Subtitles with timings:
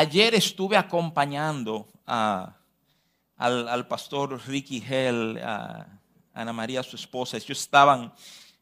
[0.00, 6.00] ayer estuve acompañando al, pastor Ricky Hell, a
[6.32, 7.36] Ana María, su esposa.
[7.36, 8.12] Ellos estaban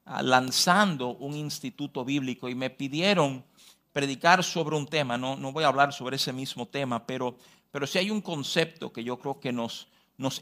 [0.04, 3.44] ah, lanzando un instituto bíblico y me pidieron
[3.92, 5.16] predicar sobre un tema.
[5.16, 7.36] No, no voy a hablar sobre ese mismo tema, pero,
[7.70, 9.88] pero sí hay un concepto que yo creo que nos,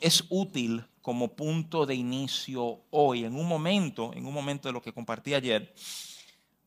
[0.01, 3.25] es útil como punto de inicio hoy.
[3.25, 5.75] En un momento, en un momento de lo que compartí ayer,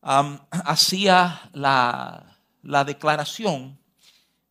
[0.02, 3.80] hacía la declaración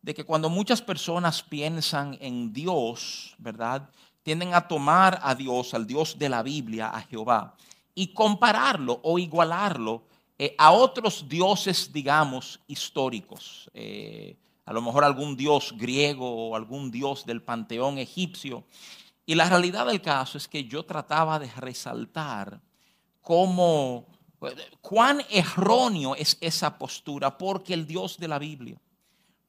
[0.02, 3.90] de que cuando muchas personas piensan en Dios, ¿verdad?
[4.22, 7.54] Tienden a tomar a Dios, al Dios de la Biblia, a Jehová,
[7.94, 10.04] y compararlo o igualarlo
[10.38, 13.70] eh, a otros dioses, digamos, históricos.
[13.74, 18.64] Eh, a lo mejor algún dios griego o algún dios del panteón egipcio.
[19.26, 22.60] Y la realidad del caso es que yo trataba de resaltar
[23.20, 24.06] cómo,
[24.80, 28.80] cuán erróneo es esa postura, porque el Dios de la Biblia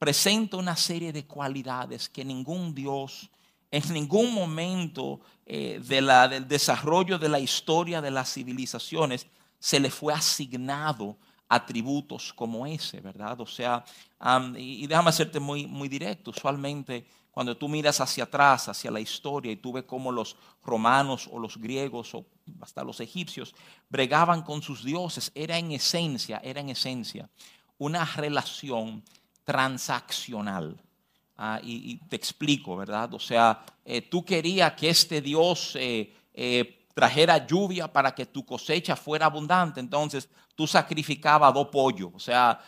[0.02, 3.30] presenta una serie de cualidades que ningún Dios
[3.70, 9.28] en ningún momento eh, del desarrollo de la historia de las civilizaciones
[9.60, 11.16] se le fue asignado
[11.48, 13.40] atributos como ese, ¿verdad?
[13.42, 13.84] O sea,
[14.56, 19.52] y, déjame hacerte muy, muy directo, usualmente cuando tú miras hacia atrás, hacia la historia,
[19.52, 22.26] y tú ves cómo los romanos o los griegos o
[22.60, 23.54] hasta los egipcios
[23.88, 27.30] bregaban con sus dioses, era en esencia, era en esencia
[27.78, 29.04] una relación
[29.44, 30.80] transaccional.
[31.36, 33.12] Ah, y, te explico, ¿verdad?
[33.14, 38.44] O sea, eh, tú querías que este Dios eh, eh, trajera lluvia para que tu
[38.44, 42.10] cosecha fuera abundante, entonces tú sacrificabas dos pollos.
[42.14, 42.60] O sea,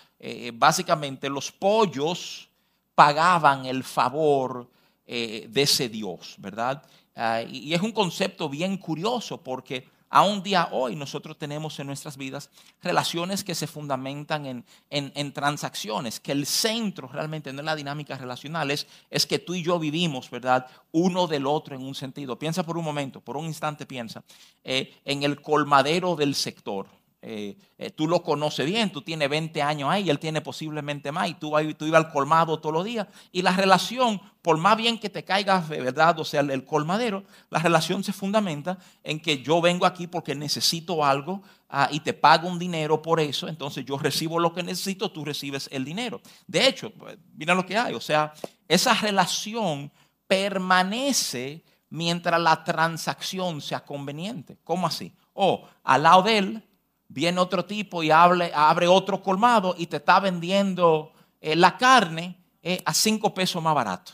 [0.55, 2.48] básicamente los pollos
[2.95, 4.70] pagaban el favor
[5.06, 6.83] de ese Dios, ¿verdad?
[7.14, 11.88] Ah, y es un concepto bien curioso porque a un día hoy nosotros tenemos en
[11.88, 12.48] nuestras vidas
[12.80, 18.70] relaciones que se fundamentan en, transacciones, que el centro realmente no es la dinámica relacional,
[18.70, 18.86] es,
[19.26, 20.68] que tú y yo vivimos, ¿verdad?
[20.92, 22.38] Uno del otro en un sentido.
[22.38, 24.22] Piensa por un momento, por un instante piensa
[24.62, 26.86] eh, en el colmadero del sector.
[27.27, 31.30] Eh, eh, tú lo conoces bien, tú tienes 20 años ahí, él tiene posiblemente más,
[31.30, 35.08] y tú, ibas al colmado todos los días, y la relación, por más bien que
[35.08, 39.63] te caigas de verdad, o sea, el, colmadero, la relación se fundamenta en que yo
[39.63, 41.40] vengo aquí porque necesito algo
[41.70, 45.24] ah, y te pago un dinero por eso, entonces yo recibo lo que necesito, tú
[45.24, 46.20] recibes el dinero.
[46.46, 48.34] De hecho, pues, mira lo que hay, o sea,
[48.68, 49.90] esa relación
[50.27, 54.58] permanece mientras la transacción sea conveniente.
[54.63, 55.11] ¿Cómo así?
[55.33, 56.64] O al lado de él,
[57.08, 62.82] viene otro tipo y abre otro colmado y te está vendiendo eh, la carne eh,
[62.84, 64.12] a cinco pesos más barato.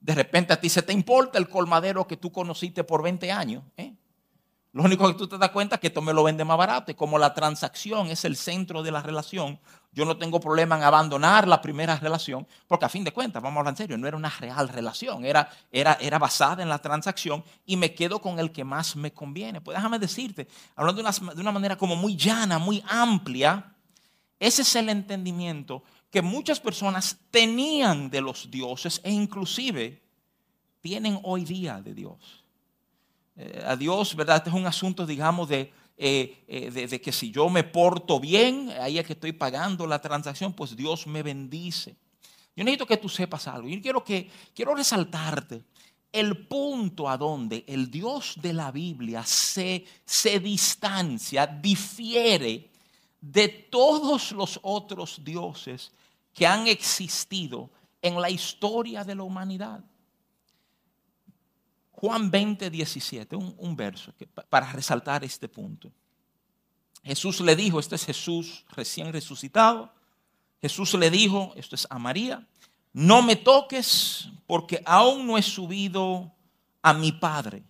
[0.00, 3.62] De repente a ti se te importa el colmadero que tú conociste por 20 años.
[3.76, 3.94] ¿eh?
[4.72, 6.90] Lo único que tú te das cuenta es que esto me lo vende más barato.
[6.90, 9.58] Y como la transacción es el centro de la relación,
[9.92, 13.56] yo no tengo problema en abandonar la primera relación, porque a fin de cuentas, vamos
[13.56, 16.78] a hablar en serio, no era una real relación, era, era, era basada en la
[16.78, 19.60] transacción y me quedo con el que más me conviene.
[19.60, 20.46] Pues déjame decirte,
[20.76, 23.74] hablando de una, de una manera como muy llana, muy amplia,
[24.38, 30.02] ese es el entendimiento que muchas personas tenían de los dioses e inclusive
[30.80, 32.37] tienen hoy día de Dios.
[33.40, 34.38] Eh, a Dios, ¿verdad?
[34.38, 38.72] Este es un asunto, digamos, de, eh, eh, de, que si yo me porto bien,
[38.80, 41.94] ahí es que estoy pagando la transacción, pues Dios me bendice.
[42.56, 43.68] Yo necesito que tú sepas algo.
[43.68, 45.62] Yo quiero, que, quiero resaltarte
[46.10, 52.72] el punto a donde el Dios de la Biblia se, se distancia, difiere
[53.20, 55.92] de todos los otros dioses
[56.34, 57.70] que han existido
[58.02, 59.84] en la historia de la humanidad.
[62.00, 64.14] Juan 20, 17, un, verso
[64.48, 65.90] para resaltar este punto.
[67.02, 69.92] Jesús le dijo, este es Jesús recién resucitado.
[70.62, 72.46] Jesús le dijo, esto es a María,
[72.92, 76.32] no me toques porque aún no he subido
[76.82, 77.64] a mi Padre.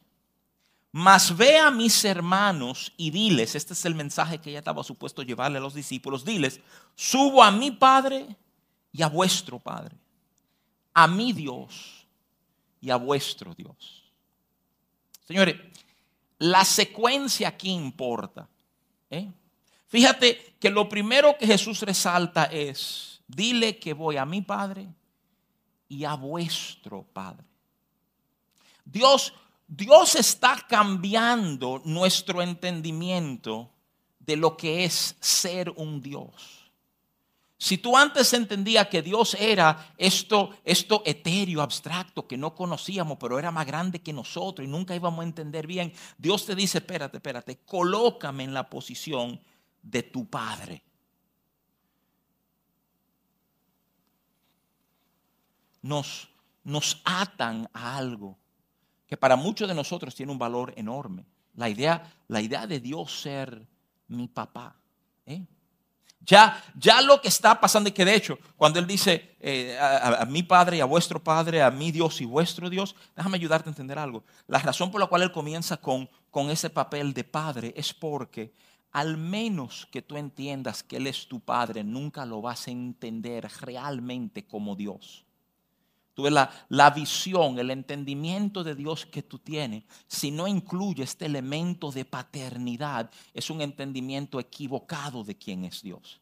[0.93, 5.23] Mas ve a mis hermanos y diles, este es el mensaje que ella estaba supuesto
[5.23, 6.61] llevarle a los discípulos, diles,
[6.95, 8.37] subo a mi Padre
[8.93, 9.97] y a vuestro Padre,
[10.93, 12.07] a mi Dios
[12.79, 13.98] y a vuestro Dios.
[15.29, 15.57] Señores,
[16.39, 18.49] la secuencia aquí importa.
[19.11, 19.31] ¿eh?
[19.87, 24.89] Fíjate que lo primero que Jesús resalta es, dile que voy a mi Padre
[25.87, 27.45] y a vuestro Padre.
[28.87, 29.35] Dios,
[29.67, 33.71] Dios está cambiando nuestro entendimiento
[34.21, 36.58] de lo que es ser un Dios.
[37.59, 43.39] Si tú antes entendías que Dios era esto, esto etéreo, abstracto, que no conocíamos, pero
[43.39, 47.17] era más grande que nosotros y nunca íbamos a entender bien, Dios te dice, espérate,
[47.17, 49.41] espérate, colócame en la posición
[49.83, 50.85] de tu Padre.
[55.83, 56.29] nos,
[56.65, 58.39] nos atan a algo
[59.07, 61.25] que para muchos de nosotros tiene un valor enorme.
[61.55, 63.67] La idea, la idea de Dios ser
[64.07, 64.77] mi papá.
[65.25, 65.45] ¿eh?
[66.21, 70.27] Ya, ya lo que está pasando, y que de hecho, cuando Él dice eh, a,
[70.27, 73.73] mi Padre y a vuestro Padre, a mi Dios y vuestro Dios, déjame ayudarte a
[73.73, 74.25] entender algo.
[74.47, 78.53] La razón por la cual Él comienza con, con ese papel de Padre es porque
[78.93, 83.49] al menos que tú entiendas que Él es tu Padre, nunca lo vas a entender
[83.61, 85.25] realmente como Dios.
[86.19, 91.05] Tú ves la, la, visión, el entendimiento de Dios que tú tienes, si no incluye
[91.05, 96.21] este elemento de paternidad, es un entendimiento equivocado de quién es Dios.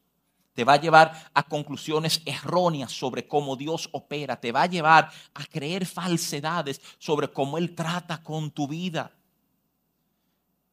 [0.52, 4.38] Te va a llevar a conclusiones erróneas sobre cómo Dios opera.
[4.38, 9.10] Te va a llevar a creer falsedades sobre cómo Él trata con tu vida.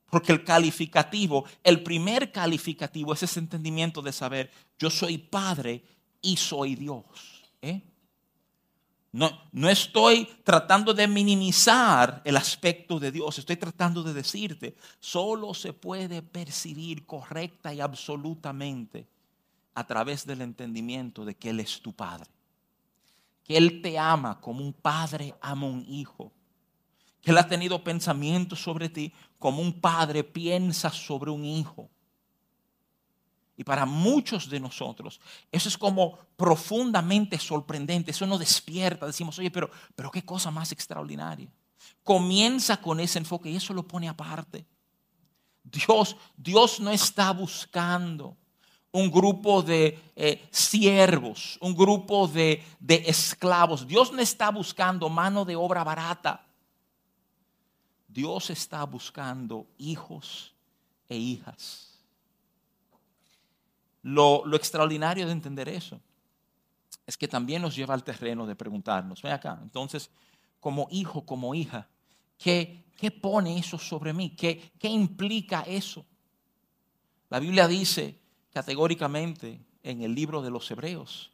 [0.10, 5.82] Porque el calificativo, el primer calificativo es ese entendimiento de saber, yo soy Padre
[6.22, 7.06] y soy Dios.
[7.62, 7.93] ¿eh?
[9.14, 15.54] No, no estoy tratando de minimizar el aspecto de Dios, estoy tratando de decirte, solo
[15.54, 19.08] se puede percibir correcta y absolutamente
[19.76, 22.28] a través del entendimiento de que Él es tu Padre.
[23.44, 26.32] Que Él te ama como un padre ama un hijo.
[27.22, 31.88] Que Él ha tenido pensamientos sobre ti como un padre piensa sobre un hijo.
[33.56, 35.20] Y para muchos de nosotros,
[35.52, 38.12] eso es como profundamente sorprendente.
[38.12, 39.06] Eso nos despierta.
[39.06, 41.52] Decimos, oye, pero, pero qué cosa más extraordinaria.
[42.04, 44.66] Comienza con ese enfoque y eso lo pone aparte.
[45.64, 48.36] Dios, Dios no está buscando
[48.92, 53.88] un grupo de eh, siervos, un grupo de, de esclavos.
[53.88, 56.46] Dios no está buscando mano de obra barata.
[58.08, 60.54] Dios está buscando hijos
[61.08, 61.93] e hijas
[64.04, 66.00] lo, extraordinario de entender eso
[67.06, 70.10] es que también nos lleva al terreno de preguntarnos, ve acá, entonces,
[70.60, 71.90] como hijo, como hija,
[72.38, 74.30] ¿qué, qué pone eso sobre mí?
[74.30, 76.06] ¿Qué, ¿Qué implica eso?
[77.30, 78.20] La Biblia dice
[78.54, 81.32] categóricamente en el libro de los Hebreos,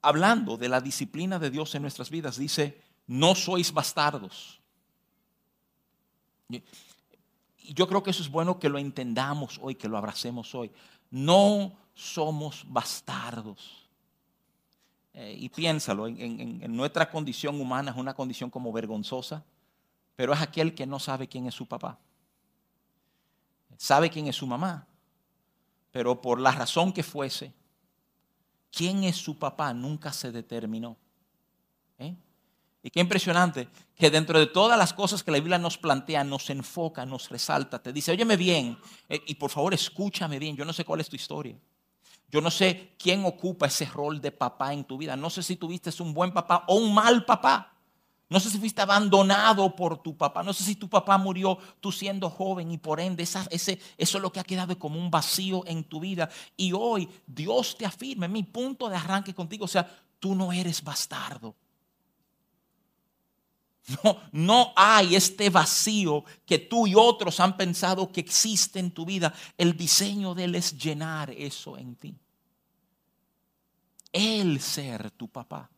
[0.00, 4.60] hablando de la disciplina de Dios en nuestras vidas, dice, no sois bastardos.
[6.48, 10.72] Yo creo que eso es bueno que lo entendamos hoy, que lo abracemos hoy
[11.12, 13.86] no somos bastardos.
[15.12, 19.44] Eh, y piénsalo, en, nuestra condición humana es una condición como vergonzosa,
[20.16, 21.98] pero es aquel que no sabe quién es su papá.
[23.76, 24.86] Sabe quién es su mamá,
[25.90, 27.52] pero por la razón que fuese,
[28.70, 30.96] quién es su papá nunca se determinó.
[31.98, 32.16] ¿Eh?
[32.82, 36.50] Y qué impresionante que dentro de todas las cosas que la Biblia nos plantea, nos
[36.50, 38.76] enfoca, nos resalta, te dice, óyeme bien,
[39.08, 41.56] eh, y por favor escúchame bien, yo no sé cuál es tu historia.
[42.32, 45.14] Yo no sé quién ocupa ese rol de papá en tu vida.
[45.16, 47.74] No sé si tuviste un buen papá o un mal papá.
[48.30, 50.42] No sé si fuiste abandonado por tu papá.
[50.42, 54.22] No sé si tu papá murió tú siendo joven y por ende ese, eso es
[54.22, 56.30] lo que ha quedado como un vacío en tu vida.
[56.56, 59.86] Y hoy Dios te afirma, mi punto de arranque contigo, o sea,
[60.18, 61.54] tú no eres bastardo.
[64.04, 69.04] No, no hay este vacío que tú y otros han pensado que existe en tu
[69.04, 69.34] vida.
[69.58, 72.14] El diseño de Él es llenar eso en ti.
[74.12, 75.68] Él ser tu papá.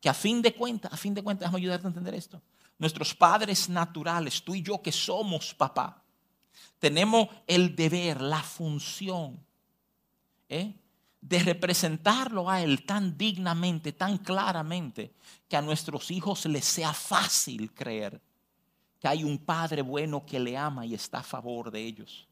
[0.00, 2.40] Que a fin de cuentas, a fin de cuentas, déjame ayudarte a entender esto.
[2.78, 6.00] Nuestros padres naturales, tú y yo que somos papá,
[6.78, 9.44] tenemos el deber, la función
[10.48, 10.74] ¿eh?
[11.24, 15.14] De representarlo a Él tan dignamente, tan claramente,
[15.48, 18.20] que a nuestros hijos les sea fácil creer
[19.00, 22.28] que hay un Padre bueno que le ama y está a favor de ellos.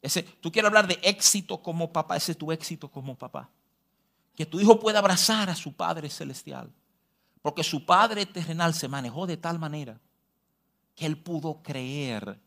[0.00, 3.50] Ese, tú quieres hablar de éxito como papá, ese es tu éxito como papá.
[4.34, 6.72] Que tu hijo pueda abrazar a su Padre celestial.
[7.42, 10.00] Porque su Padre terrenal se manejó de tal manera
[10.94, 12.40] que él pudo creer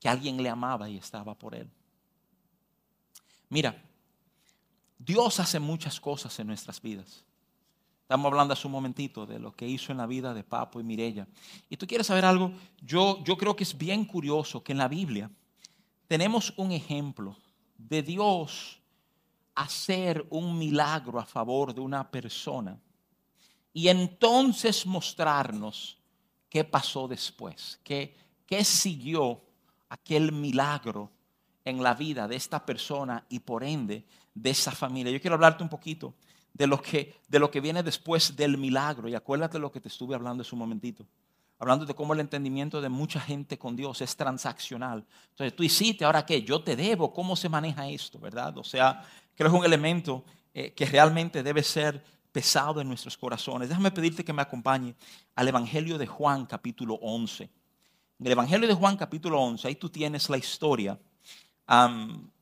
[0.00, 1.70] que alguien le amaba y estaba por él.
[3.48, 3.80] Mira,
[5.04, 7.24] Dios hace muchas cosas en nuestras vidas.
[8.02, 10.82] Estamos hablando hace un momentito de lo que hizo en la vida de Papo y
[10.82, 11.26] Mirella.
[11.68, 14.88] Y tú quieres saber algo, yo, yo creo que es bien curioso que en la
[14.88, 15.30] Biblia
[16.06, 17.36] tenemos un ejemplo
[17.76, 18.78] de Dios
[19.54, 22.78] hacer un milagro a favor de una persona
[23.72, 25.98] y entonces mostrarnos
[26.48, 28.14] qué pasó después, qué,
[28.46, 29.42] qué siguió
[29.88, 31.10] aquel milagro
[31.64, 35.12] en la vida de esta persona y por ende de esa familia.
[35.12, 36.14] Yo quiero hablarte un poquito
[36.52, 39.08] de lo que, de lo que viene después del milagro.
[39.08, 41.06] Y acuérdate de lo que te estuve hablando hace un momentito.
[41.58, 45.04] Hablando de cómo el entendimiento de mucha gente con Dios es transaccional.
[45.30, 48.18] Entonces tú hiciste, ahora qué, yo te debo, ¿cómo se maneja esto?
[48.18, 48.58] ¿Verdad?
[48.58, 49.02] O sea,
[49.34, 53.68] creo que es un elemento eh, que realmente debe ser pesado en nuestros corazones.
[53.68, 54.96] Déjame pedirte que me acompañe
[55.36, 57.44] al Evangelio de Juan capítulo 11.
[57.44, 60.98] En el Evangelio de Juan capítulo 11, ahí tú tienes la historia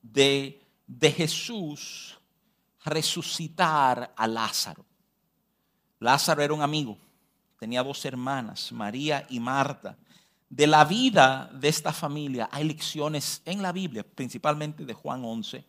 [0.02, 0.61] de,
[0.98, 2.18] de Jesús
[2.84, 4.84] resucitar a Lázaro.
[5.98, 6.98] Lázaro era un amigo,
[7.58, 9.96] tenía dos hermanas, María y Marta.
[10.50, 15.64] De la vida de esta familia hay lecciones en la Biblia, principalmente de Juan 11,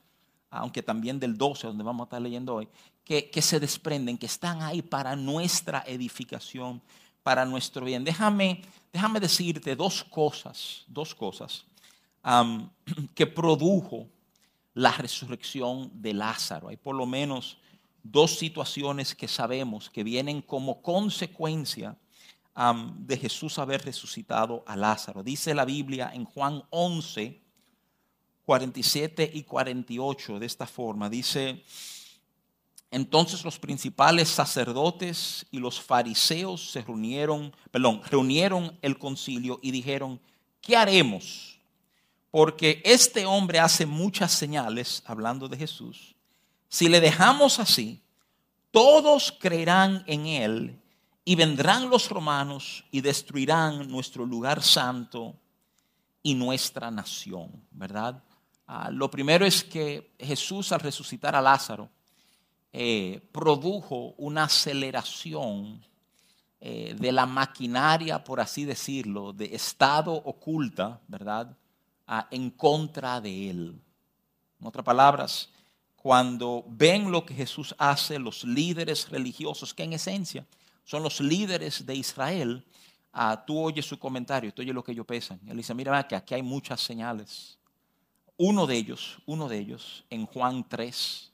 [0.49, 2.67] aunque también del 12, donde vamos a estar leyendo hoy,
[3.05, 6.81] que, se desprenden, que están ahí para nuestra edificación,
[7.21, 8.03] para nuestro bien.
[8.03, 8.61] Déjame,
[8.91, 11.65] déjame decirte dos cosas, dos cosas
[13.15, 14.09] que produjo
[14.73, 16.69] la resurrección de Lázaro.
[16.69, 17.57] Hay por lo menos
[18.01, 21.97] dos situaciones que sabemos que vienen como consecuencia
[22.97, 25.23] de Jesús haber resucitado a Lázaro.
[25.23, 27.41] Dice la Biblia en Juan 11,
[28.45, 31.09] 47 y 48 de esta forma.
[31.09, 31.63] Dice,
[32.91, 40.21] entonces los principales sacerdotes y los fariseos se reunieron, perdón, reunieron el concilio y dijeron,
[40.61, 41.52] ¿qué haremos?
[42.33, 46.15] Porque este hombre hace muchas señales, hablando de Jesús.
[46.67, 48.01] Si le dejamos así,
[48.71, 50.81] todos creerán en él
[51.23, 55.35] y vendrán los romanos y destruirán nuestro lugar santo
[56.23, 58.23] y nuestra nación, ¿verdad?
[58.65, 61.87] Ah, lo primero es que Jesús al resucitar a Lázaro
[62.71, 65.85] eh, produjo una aceleración
[66.59, 71.55] eh, de la maquinaria, por así decirlo, de estado oculta, ¿verdad?
[72.31, 73.81] En contra de él.
[74.59, 75.49] En otras palabras,
[75.95, 80.45] cuando ven lo que Jesús hace, los líderes religiosos, que en esencia
[80.83, 82.65] son los líderes de Israel,
[83.13, 85.39] ah, tú oyes su comentario, tú oyes lo que ellos pesan.
[85.47, 87.57] Él dice, mira que aquí hay muchas señales.
[88.35, 91.31] Uno de ellos, uno de ellos, en Juan 3,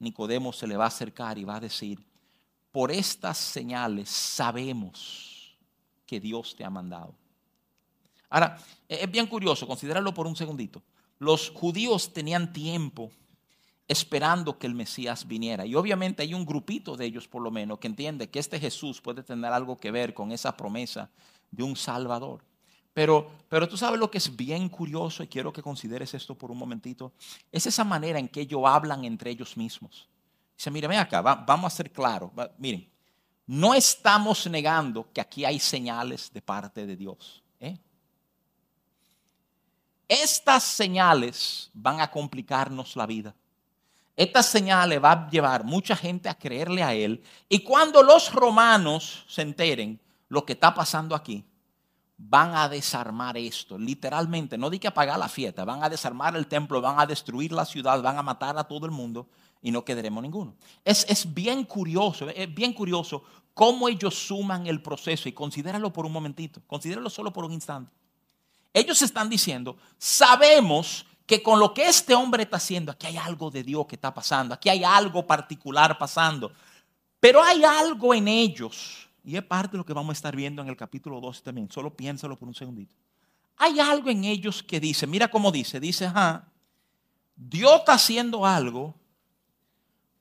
[0.00, 2.04] Nicodemo se le va a acercar y va a decir,
[2.72, 5.56] por estas señales sabemos
[6.04, 7.14] que Dios te ha mandado.
[8.34, 10.82] Ahora, e-, es bien curioso, considéralo por un segundito.
[11.20, 13.12] Los judíos tenían tiempo
[13.86, 15.64] esperando que el Mesías viniera.
[15.64, 19.00] Y obviamente hay un grupito de ellos, por lo menos, que entiende que este Jesús
[19.00, 21.08] puede tener algo que ver con esa promesa
[21.52, 22.42] de un Salvador.
[22.92, 26.50] Pero, pero tú sabes lo que es bien curioso, y quiero que consideres esto por
[26.50, 27.12] un momentito,
[27.52, 30.08] es esa manera en que ellos hablan entre ellos mismos.
[30.56, 32.32] Dice, mire, ven acá, vamos a ser claros.
[32.58, 32.88] miren,
[33.46, 37.43] no estamos negando que aquí hay señales de parte de Dios.
[40.08, 40.14] ¿Eh?
[40.22, 43.34] Estas señales van a complicarnos la vida.
[44.16, 47.22] Estas señales va a llevar mucha gente a creerle a Él.
[47.48, 51.44] Y cuando los romanos se enteren lo que está pasando aquí,
[52.16, 56.46] van a desarmar esto, literalmente, no di que apagar la fiesta, van a desarmar el
[56.46, 59.28] templo, van a destruir la ciudad, van a matar a todo el mundo
[59.60, 60.54] y no quedaremos ninguno.
[60.84, 66.06] Es, es bien curioso, es bien curioso cómo ellos suman el proceso y considéralo por
[66.06, 67.90] un momentito, considéralo solo por un instante.
[68.74, 73.50] Ellos están diciendo, sabemos que con lo que este hombre está haciendo, aquí hay algo
[73.50, 76.52] de Dios que está pasando, aquí hay algo particular pasando,
[77.20, 80.60] pero hay algo en ellos y es parte de lo que vamos a estar viendo
[80.60, 81.70] en el capítulo 12 también.
[81.70, 82.94] Solo piénsalo por un segundito.
[83.56, 86.48] Hay algo en ellos que dice, mira cómo dice, dice, ajá,
[87.36, 88.94] Dios está haciendo algo,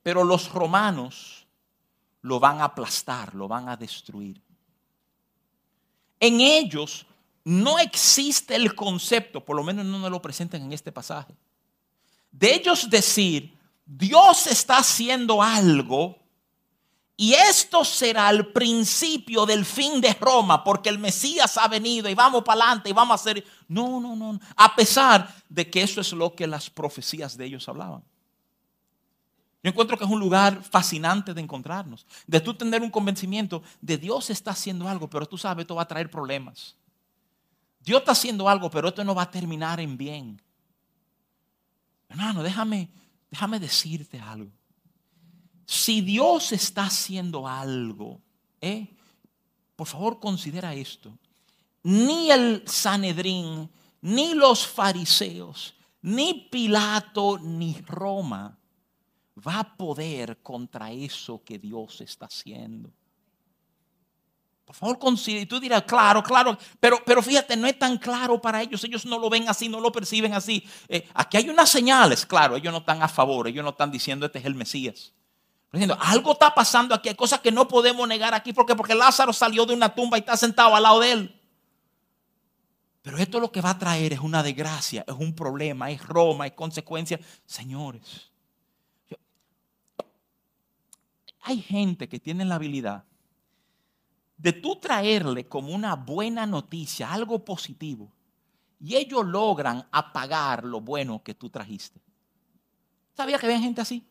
[0.03, 1.47] pero los romanos
[2.21, 4.41] lo van a aplastar, lo van a destruir.
[6.19, 7.05] En ellos
[7.43, 11.35] no existe el concepto, por lo menos no nos lo presentan en este pasaje,
[12.31, 16.23] de ellos decir, Dios está haciendo algo,
[17.15, 22.15] y esto será el principio del fin de Roma, porque el Mesías ha venido y
[22.15, 23.45] vamos para adelante y vamos a hacer...
[23.67, 24.39] No, no, no.
[24.55, 28.03] A pesar de que eso es lo que las profecías de ellos hablaban.
[29.61, 33.97] Yo encuentro que es un lugar fascinante de encontrarnos, de tú tener un convencimiento de
[33.97, 36.75] Dios está haciendo algo, pero tú sabes, esto va a traer problemas.
[37.83, 40.41] Dios está haciendo algo, pero esto no va a terminar en bien.
[42.09, 42.89] Hermano, déjame,
[43.29, 44.51] déjame decirte algo
[45.65, 48.21] si Dios está haciendo algo,
[48.61, 48.87] ¿eh?
[49.75, 51.17] por favor considera esto.
[51.83, 53.69] Ni el Sanedrín,
[54.01, 58.57] ni los fariseos, ni Pilato, ni Roma
[59.45, 62.91] va a poder contra eso que Dios está haciendo.
[64.65, 65.41] Por favor, considera.
[65.41, 66.57] Y tú dirás, claro, claro.
[66.79, 68.83] Pero, pero fíjate, no es tan claro para ellos.
[68.83, 70.65] Ellos no lo ven así, no lo perciben así.
[70.87, 72.55] Eh, aquí hay unas señales, claro.
[72.55, 73.47] Ellos no están a favor.
[73.47, 75.13] Ellos no están diciendo, este es el Mesías
[75.73, 79.33] diciendo, algo está pasando aquí, hay cosas que no podemos negar aquí porque, porque Lázaro
[79.33, 81.41] salió de una tumba y está sentado al lado de él.
[83.01, 86.47] Pero esto lo que va a traer es una desgracia, es un problema, es Roma,
[86.47, 87.19] es consecuencia.
[87.45, 88.31] Señores,
[91.41, 93.03] hay gente que tiene la habilidad
[94.37, 98.11] de tú traerle como una buena noticia, algo positivo,
[98.79, 102.01] y ellos logran apagar lo bueno que tú trajiste.
[103.13, 104.05] ¿Sabía que había gente así?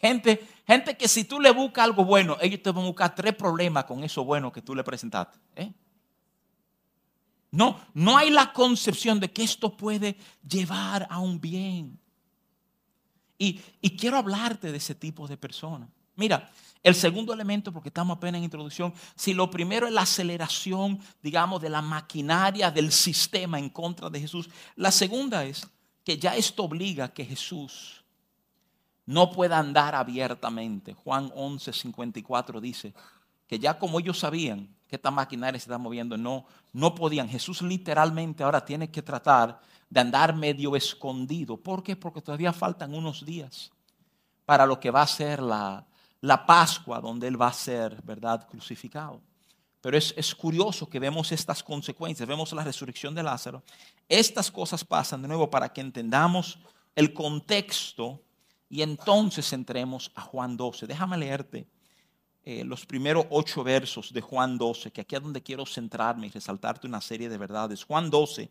[0.00, 3.34] Gente, gente que si tú le buscas algo bueno, ellos te van a buscar tres
[3.34, 5.38] problemas con eso bueno que tú le presentaste.
[5.56, 5.72] ¿eh?
[7.50, 11.98] No, no hay la concepción de que esto puede llevar a un bien.
[13.38, 15.88] Y, y quiero hablarte de ese tipo de personas.
[16.16, 16.50] Mira,
[16.82, 21.60] el segundo elemento, porque estamos apenas en introducción, si lo primero es la aceleración, digamos,
[21.60, 25.66] de la maquinaria del sistema en contra de Jesús, la segunda es
[26.04, 28.04] que ya esto obliga a que Jesús
[29.04, 30.94] no pueda andar abiertamente.
[30.94, 32.94] Juan 11, 54 dice
[33.46, 37.28] que ya como ellos sabían que esta maquinaria se está moviendo, no, no podían.
[37.28, 41.56] Jesús literalmente ahora tiene que tratar de andar medio escondido.
[41.56, 41.96] ¿Por qué?
[41.96, 43.72] Porque todavía faltan unos días
[44.44, 45.85] para lo que va a ser la,
[46.20, 49.20] la Pascua, donde Él va a ser, ¿verdad?, crucificado.
[49.80, 53.62] Pero es, es, curioso que vemos estas consecuencias, vemos la resurrección de Lázaro.
[54.08, 56.58] Estas cosas pasan de nuevo para que entendamos
[56.94, 58.20] el contexto
[58.68, 60.86] y entonces entremos a Juan 12.
[60.86, 61.68] Déjame leerte
[62.48, 66.30] eh, los primeros ocho versos de Juan 12, que aquí es donde quiero centrarme y
[66.30, 67.82] resaltarte una serie de verdades.
[67.82, 68.50] Juan 12,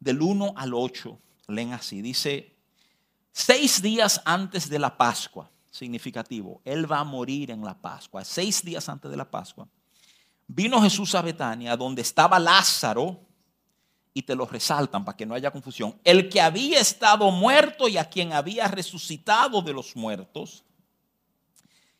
[0.00, 2.02] del 1 al 8, leen así.
[2.02, 2.56] Dice,
[3.32, 8.64] seis días antes de la Pascua, significativo, Él va a morir en la Pascua, seis
[8.64, 9.68] días antes de la Pascua.
[10.46, 13.20] Vino Jesús a Betania, donde estaba Lázaro,
[14.12, 17.96] y te lo resaltan para que no haya confusión, el que había estado muerto y
[17.96, 20.64] a quien había resucitado de los muertos.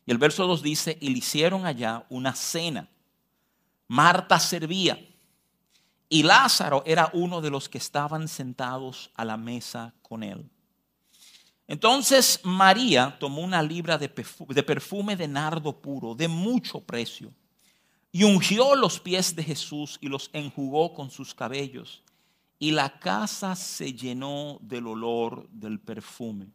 [0.05, 2.89] Y el verso 2 dice, y le hicieron allá una cena.
[3.87, 4.99] Marta servía
[6.13, 10.51] y Lázaro era uno de los que estaban sentados a la mesa con él.
[11.67, 17.33] Entonces María tomó una libra de perfume de nardo puro, de mucho precio
[18.11, 22.03] y ungió los pies de Jesús y los enjugó con sus cabellos.
[22.59, 26.47] Y la casa se llenó del olor del perfume.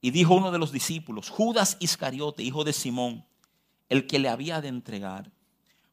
[0.00, 3.24] Y dijo uno de los discípulos, Judas Iscariote, hijo de Simón,
[3.88, 5.30] el que le había de entregar,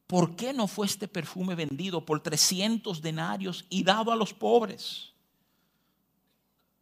[0.06, 5.14] ¿por qué no fue este perfume vendido por 300 denarios y dado a los pobres?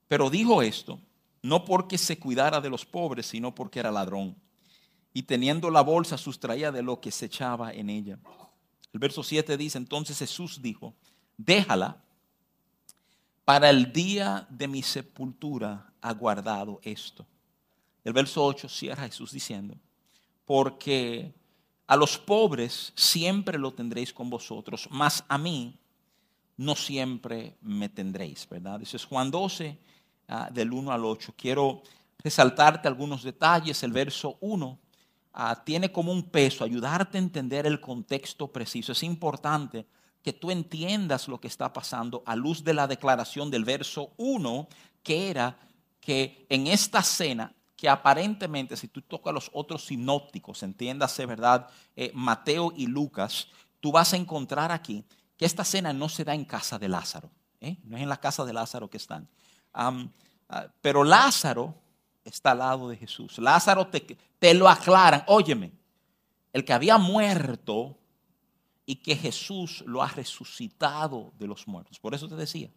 [0.07, 0.99] Pero dijo esto,
[1.45, 4.35] no porque se cuidara de los pobres, sino porque era ladrón
[5.13, 8.17] y teniendo la bolsa sustraía de lo que se echaba en ella.
[8.91, 10.95] El verso 7 dice, entonces Jesús dijo,
[11.37, 12.01] déjala,
[13.45, 17.27] para el día de mi sepultura ha guardado esto.
[18.03, 19.77] El verso 8 cierra Jesús diciendo,
[20.45, 21.31] porque
[21.85, 25.77] a los pobres siempre lo tendréis con vosotros, mas a mí
[26.57, 28.81] no siempre me tendréis, ¿verdad?
[28.81, 29.77] Ese es Juan 12,
[30.27, 31.33] ah, del 1 al 8.
[31.37, 31.81] Quiero
[32.23, 33.83] resaltarte algunos detalles.
[33.83, 34.79] El verso 1
[35.37, 38.93] Ah, tiene como un peso ayudarte a entender el contexto preciso.
[38.93, 39.85] Es importante
[40.23, 44.69] que tú entiendas lo que está pasando a luz de la declaración del verso 1,
[45.03, 45.59] que era
[45.99, 51.67] que en esta cena, que aparentemente si tú tocas los otros sinópticos, entiéndase, ¿verdad?
[51.97, 53.49] Eh, Mateo y Lucas,
[53.81, 55.03] tú vas a encontrar aquí
[55.35, 57.75] que esta cena no se da en casa de Lázaro, ¿eh?
[57.83, 59.27] no es en la casa de Lázaro que están.
[59.75, 61.75] Ah, pero Lázaro
[62.23, 63.37] está al lado de Jesús.
[63.37, 65.23] Lázaro te, te lo aclaran.
[65.27, 65.71] Óyeme,
[66.53, 67.97] el que había muerto
[68.85, 71.99] y que Jesús lo ha resucitado de los muertos.
[71.99, 72.69] Por eso te decía,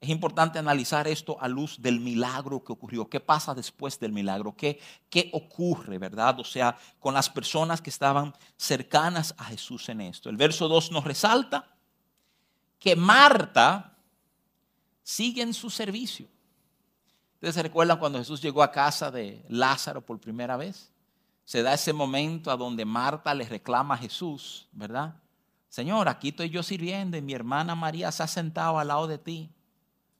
[0.00, 3.08] es importante analizar esto a luz del milagro que ocurrió.
[3.08, 4.54] ¿Qué pasa después del milagro?
[4.56, 4.78] ¿Qué,
[5.10, 6.38] ¿Qué ocurre, verdad?
[6.38, 10.30] O sea, con las personas que estaban cercanas a Jesús en esto.
[10.30, 11.74] El verso 2 nos resalta
[12.78, 13.97] que Marta
[15.08, 16.28] sigue en su servicio.
[17.36, 20.92] ¿Ustedes se recuerdan cuando Jesús llegó a casa de Lázaro por primera vez?
[21.46, 25.14] Se da ese momento a donde Marta le reclama a Jesús, ¿verdad?
[25.70, 29.16] Señor, aquí estoy yo sirviendo y mi hermana María se ha sentado al lado de
[29.16, 29.50] ti.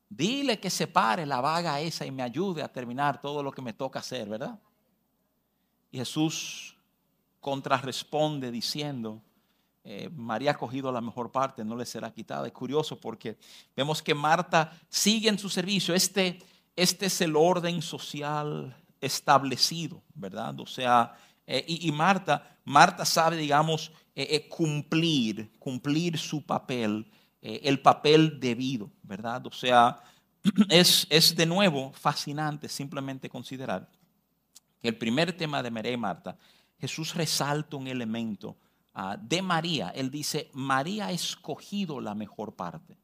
[0.08, 3.60] Dile que se pare la vaga esa y me ayude a terminar todo lo que
[3.60, 4.58] me toca hacer, ¿verdad?
[5.90, 6.78] Y Jesús
[7.40, 9.20] contrarresponde diciendo,
[9.90, 12.46] eh, María ha cogido la mejor parte, no le será quitada.
[12.46, 13.38] Es curioso porque
[13.74, 15.94] vemos que Marta sigue en su servicio.
[15.94, 16.40] Este,
[16.76, 20.60] este es el orden social establecido, ¿verdad?
[20.60, 28.38] O sea, eh, y, Marta, Marta sabe, digamos, eh, cumplir, cumplir su papel, el papel
[28.38, 29.46] debido, ¿verdad?
[29.46, 30.02] O sea,
[30.68, 33.88] es, es de nuevo fascinante simplemente considerar
[34.82, 36.36] que el primer tema de María y Marta,
[36.78, 38.54] Jesús resalta un elemento
[38.98, 39.90] ah, de María.
[39.90, 42.98] Él dice, María ha escogido la mejor parte.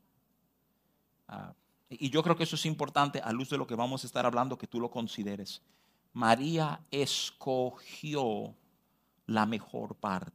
[1.28, 1.54] Ah,
[1.88, 4.26] y yo creo que eso es importante a luz de lo que vamos a estar
[4.26, 5.62] hablando, que tú lo consideres.
[6.12, 8.54] María escogió
[9.26, 10.32] la mejor parte.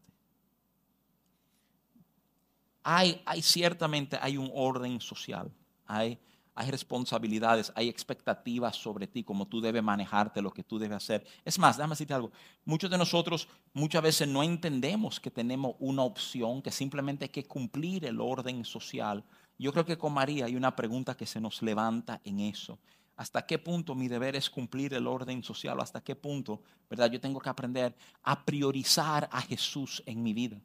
[2.84, 5.52] Hay, hay ciertamente hay un orden social,
[5.86, 6.18] hay,
[6.60, 11.26] hay responsabilidades, hay expectativas sobre ti, como tú debes manejarte, lo que tú debes hacer.
[11.46, 12.34] Es más, déjame decirte algo,
[12.66, 17.46] muchos de nosotros muchas veces no entendemos que tenemos una opción, que simplemente hay que
[17.46, 19.24] cumplir el orden social.
[19.58, 22.78] Yo creo que con María hay una pregunta que se nos levanta en eso
[23.16, 27.12] hasta qué punto mi deber es cumplir el orden social, hasta qué punto, ¿verdad?
[27.12, 27.94] Yo tengo que aprender
[28.24, 30.62] a priorizar a Jesús en mi vida.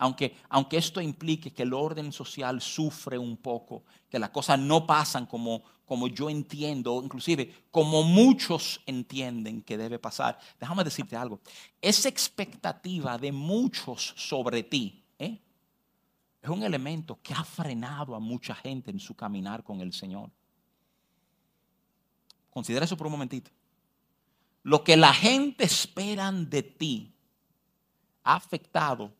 [0.00, 4.86] Aunque, aunque esto implique que el orden social sufre un poco, que las cosas no
[4.86, 10.38] pasan como, como yo entiendo, inclusive como muchos entienden que debe pasar.
[10.58, 11.40] Déjame decirte algo.
[11.82, 15.38] Esa expectativa de muchos sobre ti ¿eh?
[16.40, 20.30] es un elemento que ha frenado a mucha gente en su caminar con el Señor.
[22.48, 23.50] Considera eso por un momentito.
[24.62, 27.12] Lo que la gente espera de ti
[28.24, 29.19] ha afectado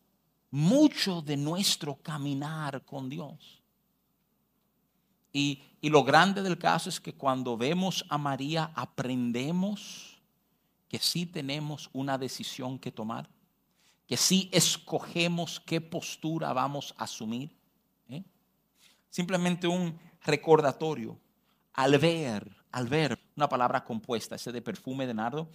[0.50, 3.62] mucho de nuestro caminar con Dios.
[5.32, 10.20] Y, y, lo grande del caso es que cuando vemos a María aprendemos
[10.88, 13.28] que sí tenemos una decisión que tomar,
[14.08, 17.56] que sí escogemos qué postura vamos a asumir.
[18.08, 18.24] ¿eh?
[19.08, 21.16] Simplemente un recordatorio
[21.74, 25.48] al ver al ver una palabra compuesta, ese de perfume de nardo,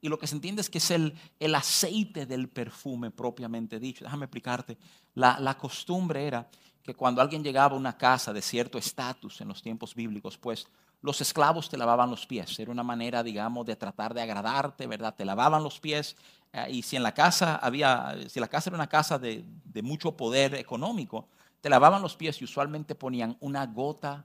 [0.00, 4.04] y lo que se entiende es que es el, el aceite del perfume propiamente dicho.
[4.04, 4.78] Déjame explicarte.
[5.14, 6.48] La, la, costumbre era
[6.82, 10.66] que cuando alguien llegaba a una casa de cierto estatus en los tiempos bíblicos, pues
[11.02, 12.58] los esclavos te lavaban los pies.
[12.58, 15.14] Era una manera, digamos, de tratar de agradarte, ¿verdad?
[15.14, 16.16] Te lavaban los pies.
[16.52, 19.82] Eh, y si en la casa había, si la casa era una casa de, de
[19.82, 21.28] mucho poder económico,
[21.60, 24.24] te lavaban los pies y usualmente ponían una gota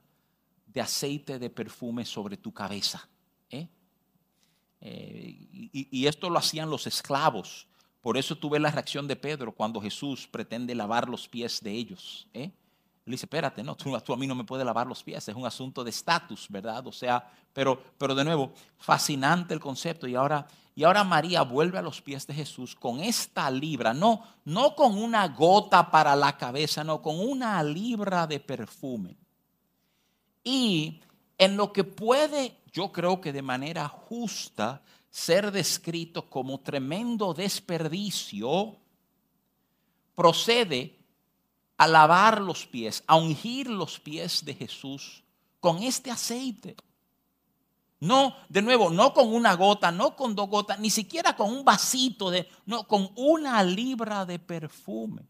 [0.67, 3.07] de aceite de perfume sobre tu cabeza.
[3.49, 3.67] ¿eh?
[4.81, 7.67] Eh, y, esto lo hacían los esclavos.
[8.01, 12.27] Por eso tuve la reacción de Pedro cuando Jesús pretende lavar los pies de ellos.
[12.33, 12.51] ¿eh?
[13.05, 15.45] Él dice, espérate, no, tú, a mí no me puedes lavar los pies, es un
[15.45, 16.85] asunto de estatus, ¿verdad?
[16.87, 20.07] O sea, pero, pero de nuevo, fascinante el concepto.
[20.07, 24.23] Y ahora, y ahora María vuelve a los pies de Jesús con esta libra, no,
[24.43, 29.17] no con una gota para la cabeza, no, con una libra de perfume
[30.45, 31.01] y
[31.37, 38.75] en lo que puede, yo creo que de manera justa, ser descrito como tremendo desperdicio,
[40.13, 40.99] procede
[41.77, 45.23] a lavar los pies, a ungir los pies de Jesús
[45.61, 46.75] con este aceite.
[48.01, 51.63] No, de nuevo, no con una gota, no con dos gotas, ni siquiera con un
[51.63, 55.21] vasito de, no, con una libra de perfume.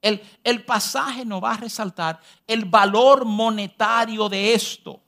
[0.00, 5.01] El, pasaje nos va a resaltar el valor monetario de esto.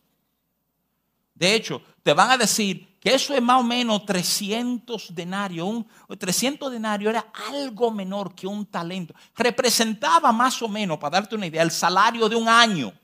[1.45, 5.69] De hecho, te van a decir que eso es más o menos 300 denarios.
[5.69, 5.87] Un,
[6.19, 9.15] 300 denarios era algo menor que un talento.
[9.37, 12.95] Representaba más o menos, para darte una idea, el salario de un año.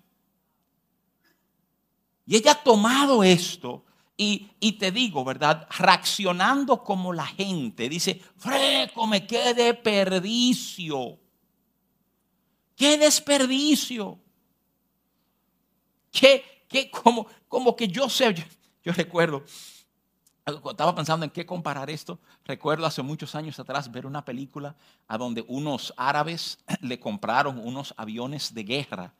[2.24, 3.84] Y ella ha tomado esto
[4.16, 5.68] y, y, te digo, ¿verdad?
[5.78, 7.90] Reaccionando como la gente.
[7.90, 11.18] Dice, freco, me quede perdicio.
[12.74, 14.18] ¡Qué desperdicio!
[16.10, 18.32] ¿Qué, qué, como, como que yo sé,
[18.82, 19.44] yo, recuerdo,
[20.46, 22.18] estaba pensando en qué comparar esto.
[22.44, 27.92] Recuerdo hace muchos años atrás ver una película a donde unos árabes le compraron unos
[27.98, 29.12] aviones de guerra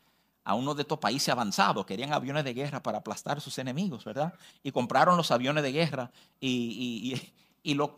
[0.45, 1.85] a uno de estos países avanzados.
[1.85, 4.33] Querían aviones de guerra para aplastar a sus enemigos, ¿verdad?
[4.63, 6.11] Y compraron los aviones de guerra
[6.41, 7.97] y, y, y lo,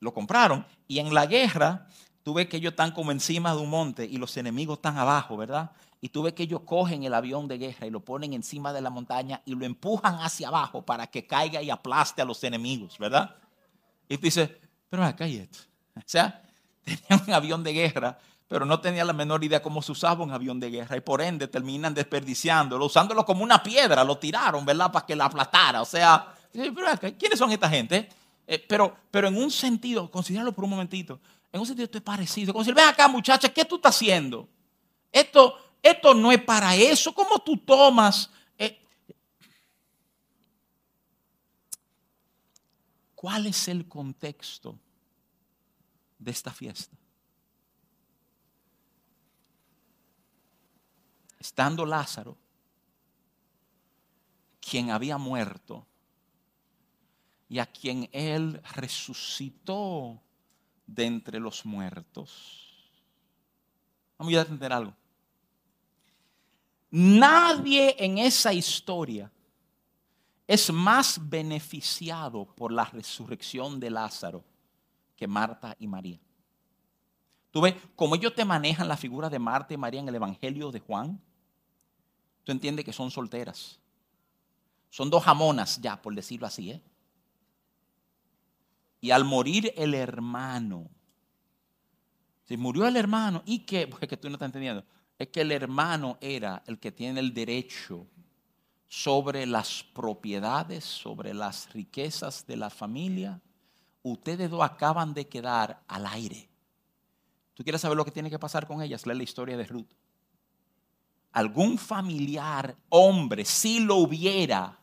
[0.00, 0.66] lo compraron.
[0.88, 1.86] Y en la guerra
[2.22, 5.36] tú ves que ellos están como encima de un monte y los enemigos están abajo,
[5.36, 5.70] ¿verdad?
[6.04, 8.82] Y tú ves que ellos cogen el avión de guerra y lo ponen encima de
[8.82, 12.98] la montaña y lo empujan hacia abajo para que caiga y aplaste a los enemigos,
[12.98, 13.34] ¿verdad?
[14.06, 14.50] Y tú dices,
[14.90, 15.60] pero acá hay esto.
[15.96, 16.42] O sea,
[16.84, 20.30] tenían un avión de guerra, pero no tenía la menor idea cómo se usaba un
[20.30, 24.92] avión de guerra y por ende terminan desperdiciándolo, usándolo como una piedra, lo tiraron, ¿verdad?
[24.92, 25.80] Para que la aplastara.
[25.80, 28.10] O sea, pero acá, ¿quiénes son esta gente?
[28.46, 31.18] Eh, pero, pero en un sentido, considéralo por un momentito,
[31.50, 32.52] en un sentido esto es parecido.
[32.52, 34.46] Como decir, ven acá muchacha, ¿qué tú estás haciendo?
[35.10, 37.14] Esto, esto no es para eso.
[37.14, 38.30] ¿Cómo tú tomas?
[38.56, 38.80] Eh?
[43.14, 44.78] ¿Cuál es el contexto
[46.18, 46.96] de esta fiesta?
[51.38, 52.38] Estando Lázaro,
[54.58, 55.86] quien había muerto
[57.46, 60.22] y a quien él resucitó
[60.86, 62.90] de entre los muertos.
[64.16, 65.03] Vamos a entender algo.
[66.96, 69.28] Nadie en esa historia
[70.46, 74.44] es más beneficiado por la resurrección de Lázaro
[75.16, 76.20] que Marta y María.
[77.50, 80.70] Tú ves, como ellos te manejan la figura de Marta y María en el Evangelio
[80.70, 81.20] de Juan,
[82.44, 83.80] tú entiendes que son solteras.
[84.88, 86.70] Son dos jamonas ya, por decirlo así.
[86.70, 86.82] ¿eh?
[89.00, 90.88] Y al morir el hermano,
[92.44, 93.88] si murió el hermano, ¿y qué?
[93.90, 94.84] Porque tú no estás entendiendo.
[95.18, 98.06] Es que el hermano era el que tiene el derecho
[98.88, 103.40] sobre las propiedades, sobre las riquezas de la familia,
[104.02, 106.48] ustedes dos acaban de quedar al aire.
[107.54, 109.06] ¿Tú quieres saber lo que tiene que pasar con ellas?
[109.06, 109.90] Lee la historia de Ruth.
[111.32, 114.78] Algún familiar, hombre, si lo hubiera,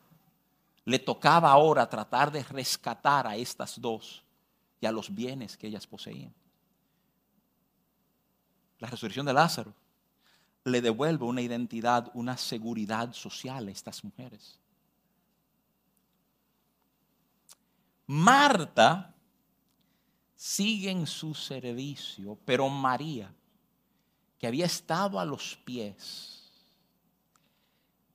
[0.84, 4.22] le tocaba ahora tratar de rescatar a estas dos
[4.80, 6.34] y a los bienes que ellas poseían.
[8.78, 9.72] La resurrección de Lázaro
[10.64, 14.58] le devuelve una identidad, una seguridad social a estas mujeres.
[18.06, 19.14] Marta
[20.36, 23.32] sigue en su servicio, pero María,
[24.38, 26.42] que había estado a los pies,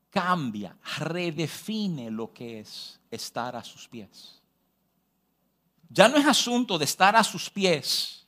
[0.10, 4.42] cambia, redefine lo que es estar a sus pies.
[5.90, 8.27] Ya no es asunto de estar a sus pies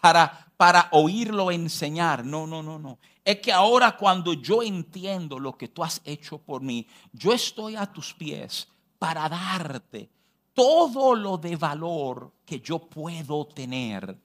[0.00, 2.24] para, para oírlo enseñar.
[2.24, 2.98] No, no, no, no.
[3.24, 7.76] Es que ahora cuando yo entiendo lo que tú has hecho por mí, yo estoy
[7.76, 10.10] a tus pies para darte
[10.54, 14.16] todo lo de valor que yo puedo tener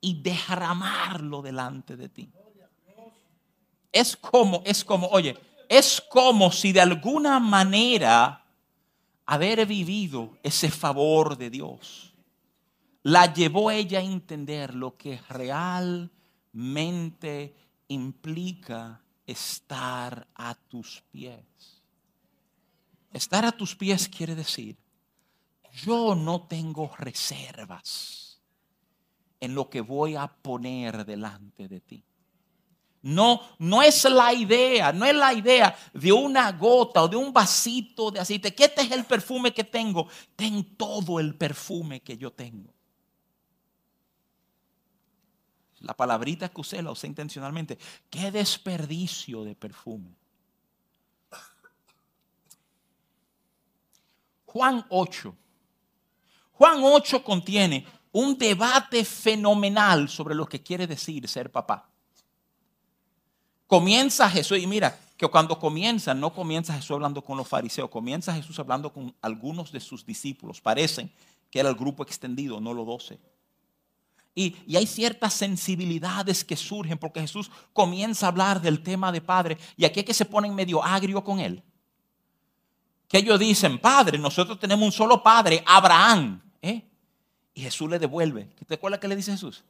[0.00, 2.32] y derramarlo delante de ti.
[3.92, 5.36] Es como, es como, oye,
[5.68, 8.44] es como si de alguna manera
[9.26, 12.07] haber vivido ese favor de Dios
[13.08, 16.12] la llevó ella a entender lo que realmente
[17.88, 21.82] implica estar a tus pies.
[23.10, 24.76] Estar a tus pies quiere decir,
[25.72, 28.42] yo no tengo reservas
[29.40, 32.04] en lo que voy a poner delante de ti.
[33.00, 37.32] No, no es la idea, no es la idea de una gota o de un
[37.32, 38.54] vasito de aceite.
[38.54, 40.08] Que este es el perfume que tengo.
[40.36, 42.74] Ten todo el perfume que yo tengo.
[45.80, 47.78] La palabrita que usé la usé intencionalmente.
[48.10, 50.14] Qué desperdicio de perfume.
[54.46, 55.34] Juan 8.
[56.52, 61.88] Juan 8 contiene un debate fenomenal sobre lo que quiere decir ser papá.
[63.66, 68.32] Comienza Jesús, y mira, que cuando comienza, no comienza Jesús hablando con los fariseos, comienza
[68.32, 70.60] Jesús hablando con algunos de sus discípulos.
[70.60, 71.12] Parecen
[71.50, 73.18] que era el grupo extendido, no los doce.
[74.38, 79.58] Y, hay ciertas sensibilidades que surgen porque Jesús comienza a hablar del tema de Padre.
[79.76, 81.60] Y aquí es que se ponen medio agrio con él.
[83.08, 86.40] Que ellos dicen, Padre, nosotros tenemos un solo Padre, Abraham.
[86.62, 86.84] ¿eh?
[87.52, 88.48] Y Jesús le devuelve.
[88.64, 89.64] ¿Te acuerdas que le dice Jesús?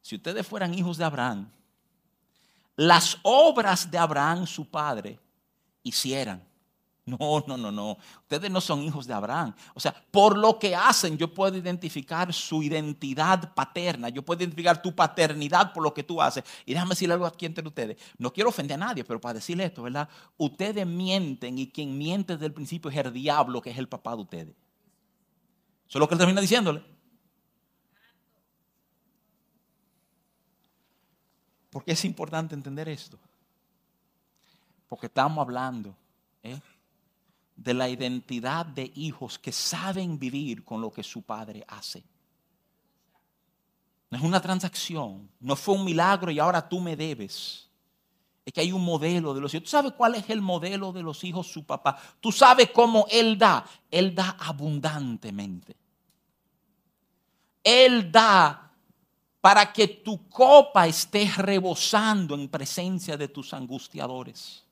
[0.00, 1.50] Si ustedes fueran hijos de Abraham,
[2.76, 5.20] las obras de Abraham, su padre,
[5.82, 6.42] hicieran.
[7.04, 7.98] No, no, no, no.
[8.22, 9.52] Ustedes no son hijos de Abraham.
[9.74, 14.08] O sea, por lo que hacen, yo puedo identificar su identidad paterna.
[14.08, 16.44] Yo puedo identificar tu paternidad por lo que tú haces.
[16.64, 17.98] Y déjame decirle algo aquí entre ustedes.
[18.18, 20.08] No quiero ofender a nadie, pero para decirle esto, ¿verdad?
[20.36, 24.14] Ustedes mienten y quien miente desde el principio es el diablo, que es el papá
[24.14, 24.54] de ustedes.
[25.88, 26.84] Eso es lo que él termina diciéndole.
[31.68, 33.18] ¿Por qué es importante entender esto?
[34.88, 35.96] Porque estamos hablando.
[36.42, 36.60] ¿eh?
[37.56, 42.02] De la identidad de hijos que saben vivir con lo que su padre hace.
[44.10, 47.68] No es una transacción, no fue un milagro y ahora tú me debes.
[48.44, 49.64] Es que hay un modelo de los hijos.
[49.64, 51.96] ¿Tú sabes cuál es el modelo de los hijos, su papá?
[52.20, 53.64] Tú sabes cómo Él da.
[53.90, 55.76] Él da abundantemente.
[57.62, 58.72] Él da
[59.40, 64.64] para que tu copa esté rebosando en presencia de tus angustiadores.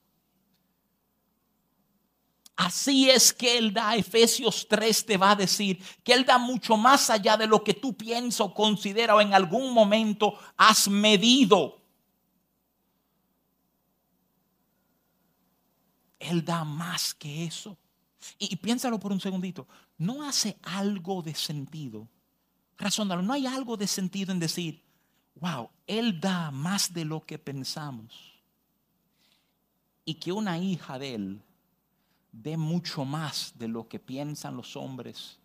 [2.60, 6.76] Así es que Él da, Efesios 3 te va a decir que Él da mucho
[6.76, 11.80] más allá de lo que tú piensas o consideras o en algún momento has medido.
[16.18, 17.78] Él da más que eso.
[18.38, 19.66] Y, piénsalo por un segundito.
[19.96, 22.06] No hace algo de sentido.
[22.76, 23.22] Razónalo.
[23.22, 24.84] No hay algo de sentido en decir,
[25.36, 28.12] wow, Él da más de lo que pensamos.
[30.04, 31.42] Y que una hija de Él
[32.32, 35.38] dé mucho más de lo que piensan los hombres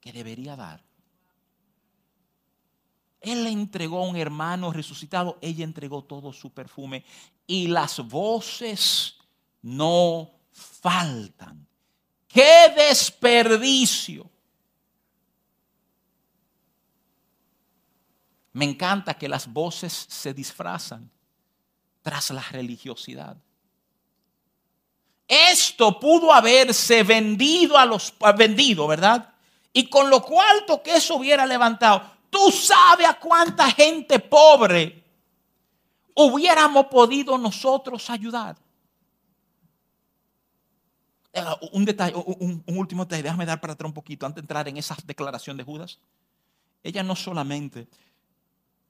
[0.00, 0.82] que debería dar.
[3.20, 7.04] Él le entregó a un hermano resucitado, ella entregó todo su perfume
[7.46, 9.16] y las voces
[9.62, 11.66] no faltan
[12.32, 14.28] ¡Qué desperdicio!
[18.54, 21.10] Me encanta que las voces se disfrazan
[22.00, 23.36] tras la religiosidad.
[25.34, 29.32] Esto pudo haberse vendido a los vendido, ¿verdad?
[29.72, 35.02] Y con lo cuarto que eso hubiera levantado, tú sabes a cuánta gente pobre
[36.14, 38.58] hubiéramos podido nosotros ayudar.
[41.32, 41.42] Eh,
[41.72, 44.76] un detalle, un, último detalle, déjame dar para atrás un poquito antes de entrar en
[44.76, 45.98] esa declaración de Judas.
[46.82, 47.88] Ella no solamente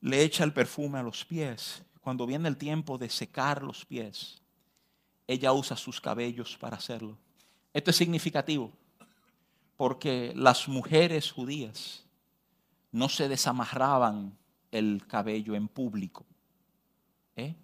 [0.00, 4.41] le echa el perfume a los pies, cuando viene el tiempo de secar los pies,
[5.26, 7.16] ella usa sus cabellos para hacerlo.
[7.72, 8.72] Esto es significativo
[9.76, 12.04] porque las mujeres judías
[12.92, 14.36] no se desamarraban
[14.70, 16.24] el cabello en público.
[17.36, 17.54] ¿eh?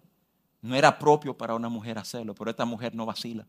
[0.61, 3.47] No era propio para una mujer hacerlo, pero esta mujer no vacila.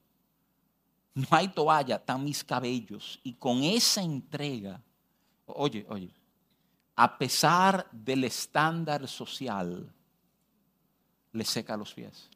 [1.15, 3.19] No hay toalla, están mis cabellos.
[3.25, 4.81] Y con esa entrega,
[5.47, 6.15] oye, oye,
[6.95, 9.93] a pesar del estándar social,
[11.33, 12.29] le seca los pies.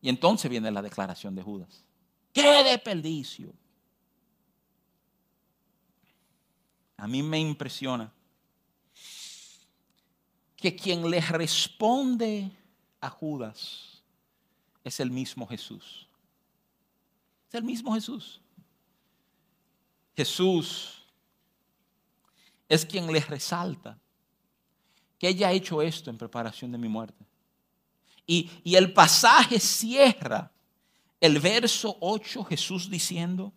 [0.00, 1.84] Y entonces viene la declaración de Judas.
[2.32, 3.52] ¡Qué desperdicio!
[6.96, 8.12] A mí me impresiona
[10.56, 12.50] que quien le responde
[13.00, 14.02] a Judas
[14.84, 16.06] es el mismo Jesús.
[17.48, 18.40] Es el mismo Jesús.
[20.14, 21.02] Jesús
[22.68, 23.98] es quien le resalta
[25.18, 27.29] que ella ha hecho esto en preparación de mi muerte.
[28.26, 30.52] Y, el pasaje cierra
[31.20, 33.52] el verso 8, Jesús diciendo,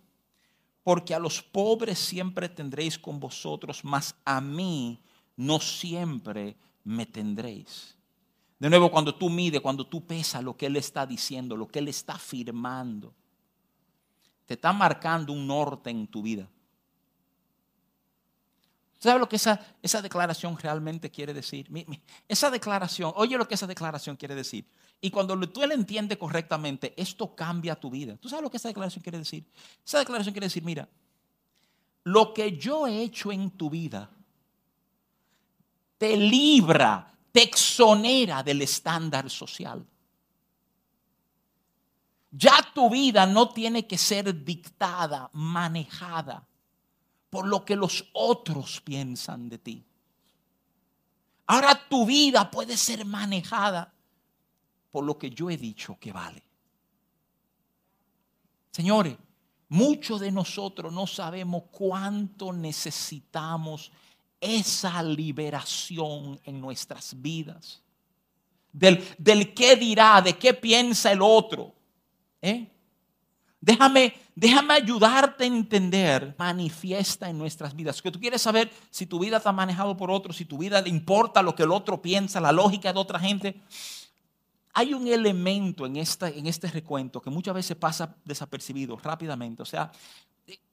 [0.84, 4.99] porque a los pobres siempre tendréis con vosotros, mas a mí
[5.38, 7.95] no siempre me tendréis.
[8.60, 11.80] De nuevo, cuando tú mides, cuando tú pesas lo que Él está diciendo, lo que
[11.80, 13.13] Él está afirmando,
[14.45, 16.49] te está marcando un norte en tu vida.
[19.03, 21.67] ¿Sabes lo que esa, esa declaración realmente quiere decir?
[22.25, 24.65] Esa declaración, oye lo que esa declaración quiere decir.
[25.01, 28.15] Y cuando tú la entiendes correctamente, esto cambia tu vida.
[28.15, 29.45] ¿Tú sabes lo que esa declaración quiere decir?
[29.85, 30.87] Esa declaración quiere decir, mira,
[32.05, 34.09] lo que yo he hecho en tu vida
[35.97, 39.85] te libra, te exonera del estándar social.
[42.31, 46.47] Ya tu vida no tiene que ser dictada, manejada
[47.34, 49.84] por lo que los otros piensan de ti.
[51.48, 53.91] Ahora tu vida puede ser manejada
[54.91, 56.43] por lo que yo he dicho que vale.
[58.69, 59.17] Señores,
[59.69, 63.91] muchos de nosotros no sabemos cuánto necesitamos
[64.39, 67.82] esa liberación en nuestras vidas.
[68.72, 71.74] Del, del qué dirá, de qué piensa el otro.
[72.43, 72.67] ¿Eh?
[73.60, 78.02] Déjame, déjame ayudarte a entender, manifiesta en nuestras vidas.
[78.02, 80.89] Que tú quieres saber si tu vida está manejado por otro, si tu vida le
[80.89, 83.62] importa lo que el otro piensa, la lógica de otra gente.
[84.74, 89.62] Hay un elemento en, esta, en este recuento que muchas veces pasa desapercibido rápidamente.
[89.62, 89.91] O sea,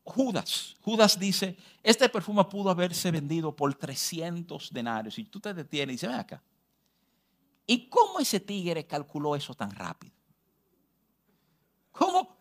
[0.02, 5.18] Judas, Judas dice, este perfume pudo haberse vendido por 300 denarios.
[5.18, 6.42] Y tú te detienes y dices, ven acá.
[7.66, 10.19] ¿Y cómo ese tigre calculó eso tan rápido?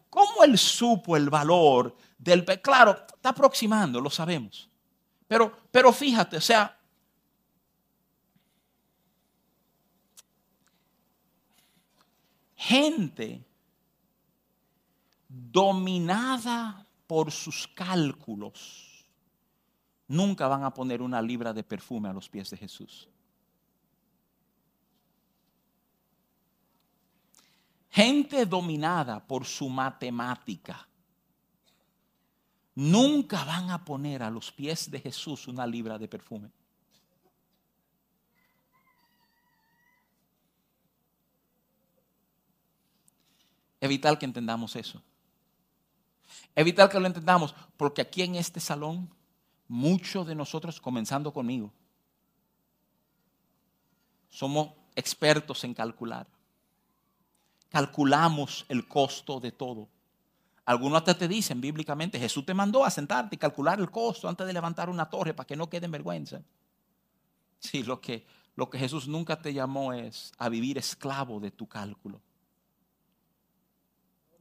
[0.09, 2.45] ¿Cómo, ¿Cómo él supo el valor del...
[2.61, 4.69] Claro, está aproximando, lo sabemos.
[5.27, 6.77] Pero, pero fíjate, o sea,
[12.55, 13.45] gente
[15.27, 19.05] dominada por sus cálculos
[20.07, 23.07] nunca van a poner una libra de perfume a los pies de Jesús.
[27.89, 30.87] Gente dominada por su matemática
[32.75, 36.51] nunca van a poner a los pies de Jesús una libra de perfume.
[43.81, 45.01] Es vital que entendamos eso.
[46.53, 49.09] Es vital que lo entendamos porque aquí en este salón,
[49.67, 51.71] muchos de nosotros, comenzando conmigo,
[54.29, 56.27] somos expertos en calcular
[57.69, 59.87] calculamos el costo de todo.
[60.65, 64.45] Algunos hasta te dicen bíblicamente, Jesús te mandó a sentarte y calcular el costo antes
[64.45, 66.41] de levantar una torre para que no quede en vergüenza.
[67.59, 71.67] Sí, lo que, lo que Jesús nunca te llamó es a vivir esclavo de tu
[71.67, 72.21] cálculo.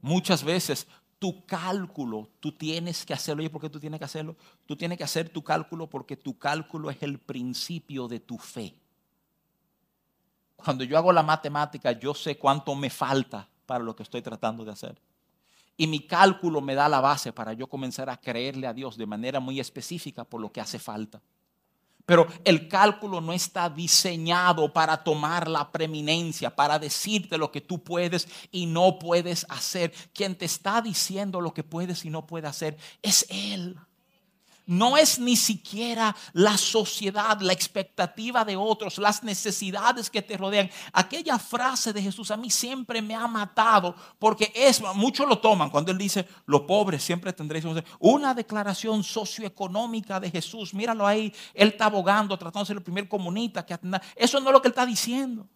[0.01, 0.87] Muchas veces
[1.19, 3.43] tu cálculo, tú tienes que hacerlo.
[3.43, 4.37] ¿Y por qué tú tienes que hacerlo?
[4.67, 8.77] Tú tienes que hacer tu cálculo porque tu cálculo es el principio de tu fe
[10.65, 14.65] cuando yo hago la matemática, yo sé cuánto me falta para lo que estoy tratando
[14.65, 15.01] de hacer.
[15.77, 19.07] Y mi cálculo me da la base para yo comenzar a creerle a Dios de
[19.07, 21.23] manera muy específica por lo que hace falta.
[22.05, 27.85] Pero el cálculo no está diseñado para tomar la preeminencia, para decirte lo que tú
[27.85, 29.93] puedes y no puedes hacer.
[30.13, 33.79] Quien te está diciendo lo que puedes y no puedes hacer es Él
[34.69, 40.71] no es ni siquiera la sociedad, la expectativa de otros, las necesidades que te rodean.
[40.93, 45.71] Aquella frase de Jesús a mí siempre me ha matado porque es, muchos lo toman
[45.71, 47.65] cuando él dice, los pobres siempre tendréis
[47.99, 50.75] una declaración socioeconómica de Jesús.
[50.75, 54.03] Míralo ahí, él está abogando, ser el primer comunista que atenda.
[54.15, 55.49] Eso no es lo que él está diciendo.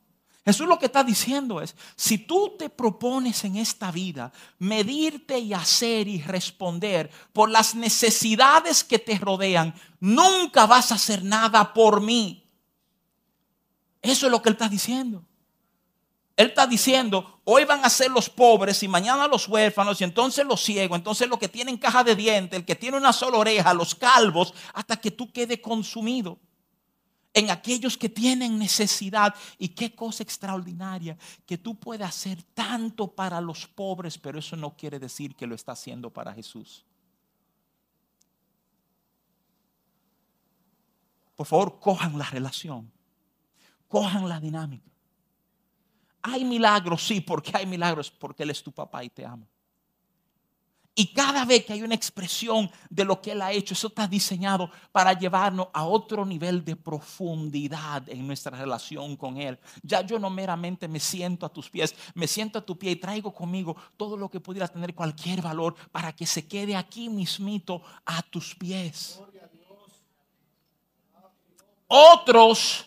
[0.45, 5.55] Jesús lo que está diciendo es, si tú te propones en esta vida medirte y
[5.55, 12.01] hacer y responder por las necesidades que te rodean, nunca vas a hacer nada por
[12.01, 12.45] mí.
[14.01, 15.25] Eso es lo que él está diciendo.
[16.37, 20.45] Él está diciendo, hoy van a ser los pobres y mañana los huérfanos y entonces
[20.45, 23.73] los ciegos, entonces los que tienen caja de dientes, el que tiene una sola oreja,
[23.75, 26.39] los calvos, hasta que tú quedes consumido
[27.35, 29.35] en aquellos que tienen necesidad.
[29.59, 31.17] Y qué cosa extraordinaria
[31.47, 35.55] que tú puedes hacer tanto para los pobres, pero eso no quiere decir que lo
[35.55, 36.85] está haciendo para Jesús.
[41.35, 42.93] Por favor, cojan la relación,
[43.89, 44.91] cojan la dinámica.
[46.23, 49.47] Hay milagros, sí, porque hay milagros, porque Él es tu papá y te ama.
[50.95, 54.07] Y cada vez que hay una expresión de lo que Él ha hecho, eso está
[54.07, 59.59] diseñado para llevarnos a otro nivel de profundidad en nuestra relación con Él.
[59.83, 62.97] Ya yo no meramente me siento a tus pies, me siento a tu pie y
[62.97, 67.81] traigo conmigo todo lo que pudiera tener cualquier valor para que se quede aquí mismito
[68.05, 69.19] a tus pies.
[71.89, 72.87] Otros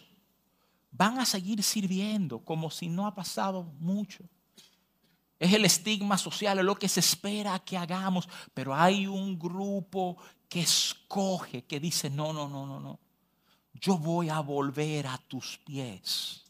[0.92, 4.24] van a seguir sirviendo como si no ha pasado mucho.
[5.40, 8.28] Es el estigma social, es lo que se espera que hagamos.
[8.54, 10.18] Pero hay un grupo
[10.48, 13.00] que escoge, que dice, no, no, no, no, no.
[13.74, 16.46] Yo voy a volver a tus pies.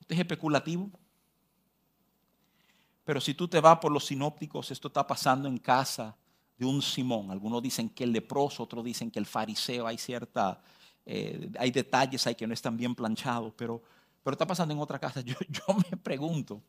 [0.00, 0.90] Esto es especulativo.
[3.04, 6.16] Pero si tú te vas por los sinópticos, esto está pasando en casa
[6.56, 7.30] de un Simón.
[7.30, 9.86] Algunos dicen que el leproso, otros dicen que el fariseo.
[9.86, 10.62] Hay cierta
[11.06, 13.82] eh, hay detalles ahí que no están bien planchados, pero,
[14.22, 15.20] pero está pasando en otra casa.
[15.22, 16.62] Yo, yo me pregunto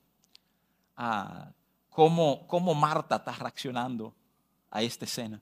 [0.98, 1.52] ah,
[1.90, 4.14] cómo, cómo Marta está reaccionando
[4.70, 5.42] a esta escena.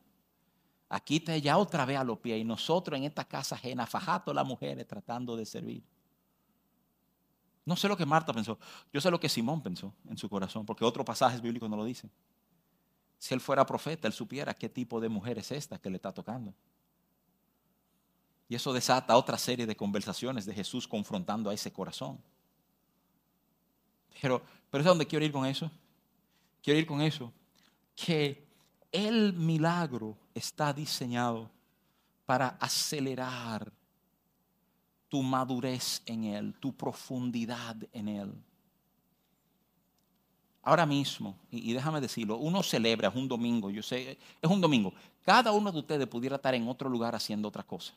[0.89, 4.31] Aquí está ella otra vez a los pies y nosotros en esta casa ajena, fajato
[4.31, 5.83] las mujeres tratando de servir.
[7.65, 8.59] No sé lo que Marta pensó,
[8.91, 11.85] yo sé lo que Simón pensó en su corazón, porque otros pasajes bíblicos no lo
[11.85, 12.11] dicen.
[13.17, 16.11] Si él fuera profeta, él supiera qué tipo de mujer es esta que le está
[16.11, 16.53] tocando.
[18.53, 22.19] Y eso desata otra serie de conversaciones de Jesús confrontando a ese corazón.
[24.21, 25.71] Pero, pero es donde quiero ir con eso.
[26.61, 27.33] Quiero ir con eso.
[27.95, 28.45] Que
[28.91, 31.49] el milagro está diseñado
[32.27, 33.71] para acelerar
[35.09, 38.33] tu madurez en Él, tu profundidad en Él.
[40.61, 44.61] Ahora mismo, y, y, déjame decirlo, uno celebra, es un domingo, yo sé, es un
[44.61, 44.93] domingo.
[45.25, 47.95] Cada uno de ustedes pudiera estar en otro lugar haciendo otra cosa.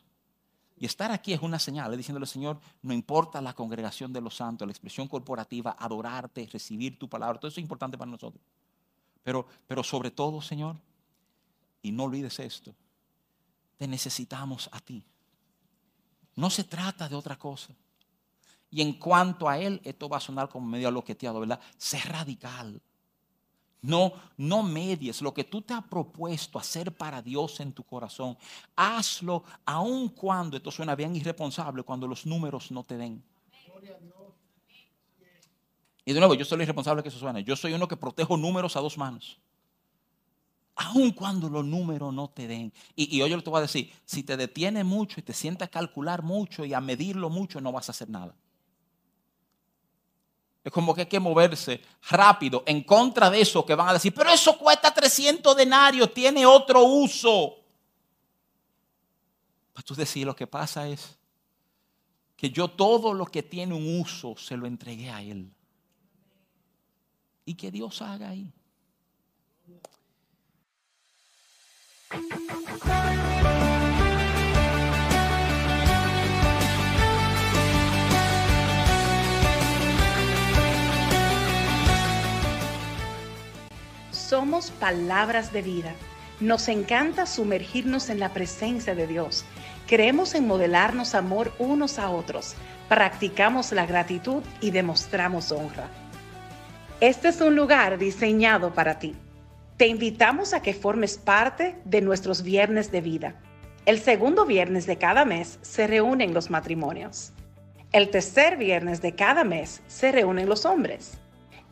[0.79, 4.66] Y estar aquí es una señal, diciéndole, Señor, no importa la congregación de los santos,
[4.66, 8.43] la expresión corporativa, adorarte, recibir tu palabra, todo eso es importante para nosotros.
[9.22, 10.77] Pero, pero sobre todo, Señor,
[11.81, 12.74] y no olvides esto,
[13.79, 15.03] te necesitamos a ti.
[16.35, 17.74] No se trata de otra cosa.
[18.70, 21.61] Y en cuanto a Él, esto va a sonar como medio aloqueteado, ¿verdad?
[21.79, 22.83] Sé radical.
[23.87, 28.37] No, no medies lo que tú te has propuesto hacer para Dios en tu corazón.
[28.74, 33.22] Hazlo aun cuando, esto suena bien irresponsable, cuando los números no te den.
[36.05, 37.45] Y de nuevo, yo soy el irresponsable que eso suene.
[37.45, 39.39] Yo soy uno que protejo números a dos manos.
[40.74, 42.72] Aun cuando los números no te den.
[42.97, 45.70] Y, hoy yo te voy a decir, si te detiene mucho y te sientas a
[45.70, 48.34] calcular mucho y a medirlo mucho, no vas a hacer nada.
[50.66, 54.12] Es como que hay que moverse rápido en contra de eso que van a decir,
[54.12, 57.54] pero eso cuesta 300 denarios, tiene otro uso.
[59.72, 61.16] Para tú decir, lo que pasa es
[62.36, 65.52] que yo todo lo que tiene un uso se lo entregué a Él.
[67.44, 68.52] Y que Dios haga ahí.
[84.37, 85.95] Somos palabras de vida.
[86.41, 89.47] Nos encanta sumergirnos en la presencia de Dios.
[89.87, 92.55] Queremos en modelarnos amor unos a otros.
[92.91, 95.89] practicamos la gratitud y demostramos honra.
[97.01, 99.14] Este es un lugar diseñado para ti.
[99.78, 103.37] Te invitamos a que formes parte de nuestros viernes de vida.
[103.87, 107.32] El segundo viernes de cada mes se reúnen los matrimonios.
[107.91, 111.16] El tercer viernes de cada mes se reúnen los hombres.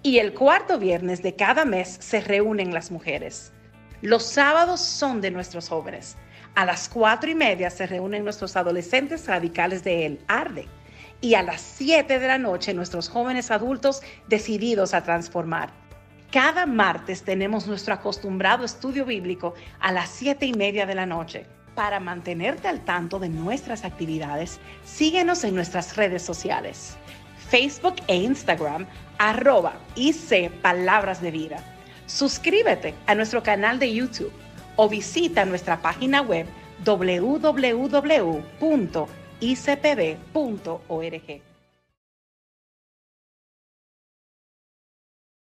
[0.07, 3.55] Y el cuarto viernes de cada mes se reúnen las mujeres.
[4.03, 6.19] Los sábados son de nuestros jóvenes.
[6.55, 10.69] A las cuatro y media se reúnen nuestros adolescentes radicales de El Arde
[11.23, 15.73] y a las 7 de la noche nuestros jóvenes adultos decididos a transformar.
[16.31, 21.47] Cada martes tenemos nuestro acostumbrado estudio bíblico a las 7 y media de la noche.
[21.75, 26.99] Para mantenerte al tanto de nuestras actividades, síguenos en nuestras redes sociales,
[27.55, 28.85] Facebook e Instagram,
[29.17, 31.63] arroba IC Palabras de Vida.
[32.07, 34.33] Suscríbete a nuestro canal de YouTube
[34.75, 36.49] o visita nuestra página web
[36.85, 37.55] www.icpb.org.